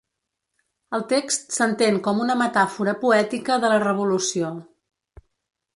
[0.97, 4.53] El text s’entén com una metàfora poètica de la revolució.